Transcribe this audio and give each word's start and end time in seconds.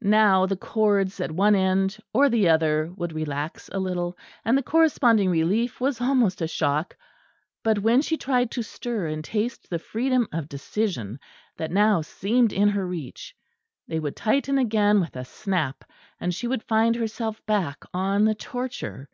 Now 0.00 0.46
the 0.46 0.56
cords 0.56 1.20
at 1.20 1.30
one 1.30 1.54
end 1.54 1.98
or 2.14 2.30
the 2.30 2.48
other 2.48 2.90
would 2.96 3.12
relax 3.12 3.68
a 3.70 3.78
little, 3.78 4.16
and 4.42 4.56
the 4.56 4.62
corresponding 4.62 5.28
relief 5.28 5.78
was 5.78 6.00
almost 6.00 6.40
a 6.40 6.46
shock; 6.48 6.96
but 7.62 7.78
when 7.80 8.00
she 8.00 8.16
tried 8.16 8.50
to 8.52 8.62
stir 8.62 9.08
and 9.08 9.22
taste 9.22 9.68
the 9.68 9.78
freedom 9.78 10.26
of 10.32 10.48
decision 10.48 11.18
that 11.58 11.70
now 11.70 12.00
seemed 12.00 12.50
in 12.54 12.68
her 12.70 12.86
reach, 12.86 13.36
they 13.86 14.00
would 14.00 14.16
tighten 14.16 14.56
again 14.56 15.00
with 15.00 15.16
a 15.16 15.24
snap; 15.26 15.84
and 16.18 16.34
she 16.34 16.48
would 16.48 16.62
find 16.62 16.96
herself 16.96 17.44
back 17.44 17.84
on 17.92 18.24
the 18.24 18.34
torture. 18.34 19.10